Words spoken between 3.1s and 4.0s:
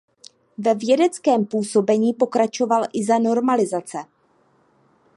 normalizace.